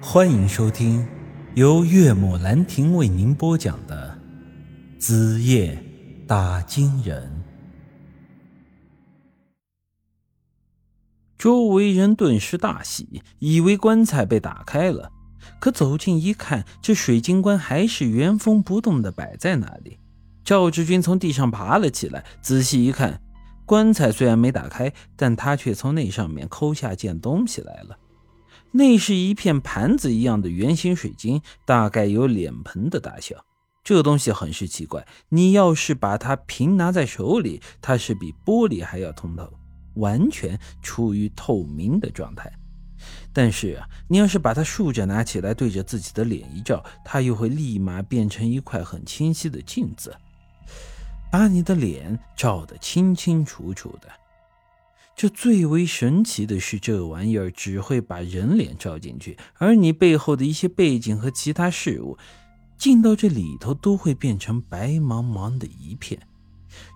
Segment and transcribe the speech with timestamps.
[0.00, 1.06] 欢迎收听
[1.54, 4.18] 由岳母兰亭为您播讲的
[5.00, 5.82] 《子夜
[6.26, 7.22] 打金人》。
[11.38, 15.10] 周围人顿时大喜，以为棺材被打开了。
[15.58, 19.98] 可走近一看，这水晶棺还是原封不动的摆在那里。
[20.44, 23.18] 赵志军从地上爬了起来，仔细一看，
[23.64, 27.98] 棺材虽然没打开，但他却从那上面抠下件东西来了。
[28.72, 33.44] 那是一片盘子一样的圆形水晶，大概有脸盆的大小。
[33.82, 39.48] 这东西很是奇怪，你要是把它平拿在手里，它是比玻璃还要通透，
[39.94, 42.52] 完全处于透明的状态。
[43.32, 50.12] 但是啊，你要是把它竖着拿起来，对着自己的脸一照，它又会立马变成一块很清晰的镜子，
[51.30, 54.08] 把你的脸照得清清楚楚的。
[55.16, 62.18] 这最为神奇的是，这玩意儿只会把人脸照进去，而你背后的一些背景和其他事物，
[62.76, 66.20] 进到这里头都会变成白茫茫的一片。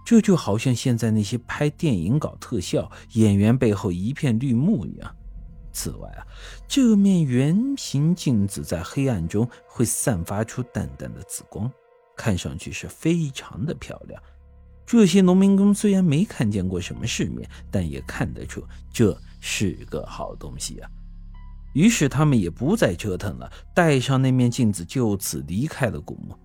[0.04, 5.16] 这就好像现在那些拍电影搞特效演员背后一片绿幕一样。
[5.72, 6.26] 此外啊，
[6.68, 11.72] 这面圆形镜子在黑暗中会散发出淡淡的紫光，
[12.14, 14.22] 看上去是非常的漂亮。
[14.90, 18.60] 这些农民工虽然没看见过什么世面，但也看得出
[18.92, 20.90] 这是个好东西啊。
[21.74, 26.36] 于是他们也不再折腾了，带上那面镜子，就此离开了古墓。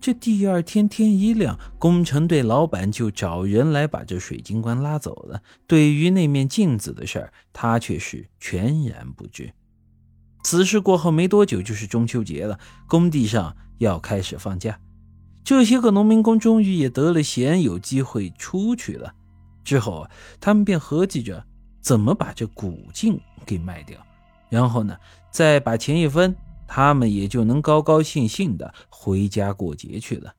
[0.00, 5.42] 这第二天天一亮，工程队老板就找人来把这水晶棺拉走了。
[5.66, 9.52] 对于那面镜子的事儿，他却是全然不知。
[10.44, 14.78] 此事过后没多久，就是中秋节了，工地上要开始放假。
[15.44, 19.14] 这些个农民工终于也得了闲，有机会出去了。
[19.64, 21.44] 之后啊，他们便合计着
[21.80, 23.98] 怎么把这古镜给卖掉，
[24.48, 24.96] 然后呢，
[25.30, 26.34] 再把钱一分，
[26.66, 30.34] 他们也就能高高兴兴的回家过节去了。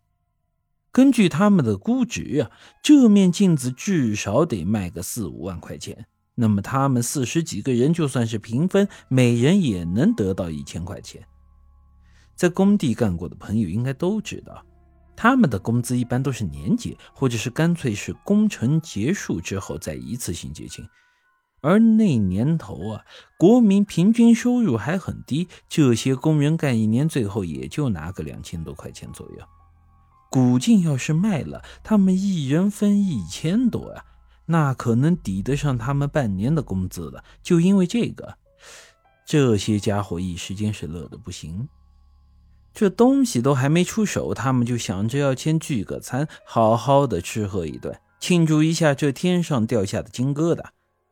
[0.91, 6.05] 根据他们的估值啊，这面镜子至少得卖个四五万块钱。
[6.35, 11.23] 那么，他们四十几个人就算是平分，每人也能得到一千块钱。
[12.35, 14.65] 在工地干过的朋友应该都知道。
[15.15, 20.87] 他们的工资一般都是年结，或者是干脆是工程结束之后再一次性结清。
[21.61, 23.05] 而那年头啊，
[23.37, 29.37] 国民平均收入还很低，这些工人干一年，最后也就拿个两千多块钱左右。
[30.29, 34.03] 古镜要是卖了，他们一人分一千多啊，
[34.47, 37.23] 那可能抵得上他们半年的工资了。
[37.41, 38.37] 就因为这个，
[39.25, 41.69] 这些家伙一时间是乐得不行。
[42.73, 50.63] 这东西都还没出手，他们就想着要先聚个餐，好好的吃喝一顿，庆祝一下这天上掉下的金疙瘩。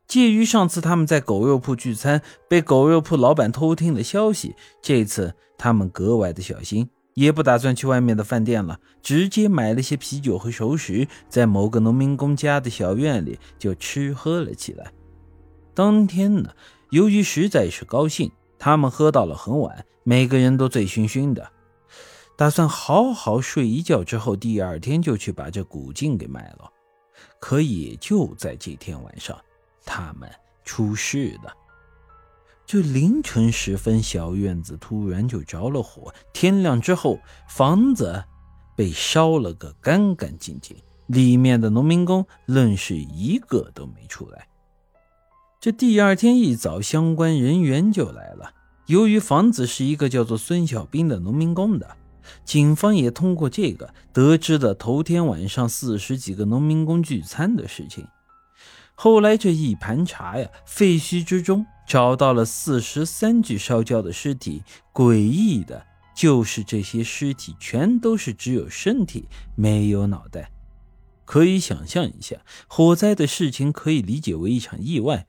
[0.08, 14.92] 介于上次他们在狗肉铺聚餐被狗肉铺老板偷听了消息，这次他们格外的小心，也不打算去外面的饭店了，直接买了些啤酒和熟食，在某个农民工家的小院里就吃喝了起来。
[15.72, 16.50] 当天呢，
[16.90, 18.30] 由于实在是高兴。
[18.64, 21.50] 他们喝到了很晚，每个人都醉醺醺的，
[22.36, 26.70] 打算好好睡一觉之后，第二天就去把这古镜给卖了。
[27.38, 29.38] 可也就在这天晚上，
[29.84, 30.30] 他们
[30.64, 31.52] 出事了。
[32.64, 38.24] 这凌晨时分，小院子突然就着了火，天亮之后，房子
[38.76, 40.76] 被烧了个干干净净，
[41.06, 44.48] 里面的农民工愣是一个都没出来。
[45.60, 48.52] 这第二天一早，相关人员就来了。
[48.92, 51.96] 由于房子是一个叫做孙小兵的农民工的，
[52.44, 58.06] 警方也通过这个得知了头天晚上四十几个农民工聚餐的事情。
[58.94, 64.62] 后来这一盘查呀，废墟之中找到了四十三具烧焦的尸体。
[64.92, 69.26] 诡异的就是这些尸体全都是只有身体
[69.56, 70.50] 没有脑袋。
[71.24, 72.36] 可以想象一下，
[72.68, 75.28] 火灾的事情可以理解为一场意外。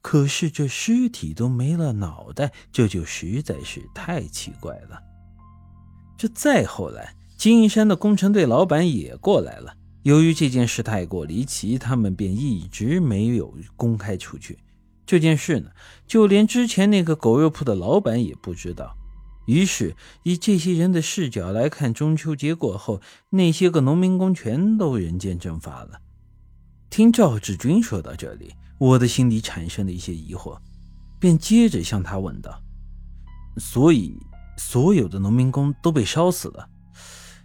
[0.00, 5.00] 可是这尸体都没了脑袋，这就实在是太奇怪了。
[6.16, 9.74] 这再后来，金山的工程队老板也过来了。
[10.02, 14.58] 由于这件事太过离奇，他们便一直没有公开出去。
[15.04, 15.70] 这件事呢，
[16.06, 18.96] 就连之前那个狗肉铺的老板也不知道。
[19.46, 23.00] 于是，以这些人的视角来看，中秋节过后，
[23.30, 26.00] 那些个农民工全都人间蒸发了。
[26.88, 28.54] 听赵志军说到这里。
[28.80, 30.58] 我的心里产生了一些疑惑，
[31.18, 32.62] 便接着向他问道
[33.60, 34.18] ：“所以，
[34.56, 36.66] 所有的农民工都被烧死了，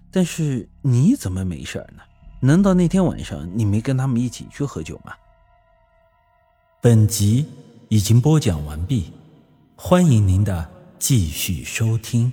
[0.10, 2.02] 但是你怎么没事呢？
[2.40, 5.12] 难道那天晚上你没跟他们一起去喝酒吗？”
[6.82, 7.46] 本集
[7.90, 9.12] 已经播讲完毕，
[9.76, 12.32] 欢迎您的继续收听。